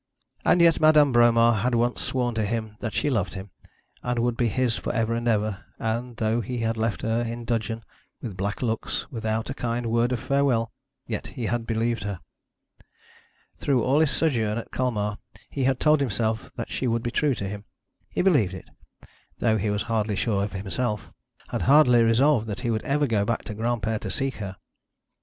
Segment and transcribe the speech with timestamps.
[0.43, 3.51] And yet Marie Bromar had once sworn to him that she loved him,
[4.01, 7.45] and would be his for ever and ever; and, though he had left her in
[7.45, 7.83] dudgeon,
[8.19, 10.71] with black looks, without a kind word of farewell,
[11.05, 12.19] yet he had believed her.
[13.59, 15.19] Through all his sojourn at Colmar
[15.51, 17.65] he had told himself that she would be true to him.
[18.09, 18.69] He believed it,
[19.37, 21.11] though he was hardly sure of himself
[21.49, 24.57] had hardly resolved that he would ever go back to Granpere to seek her.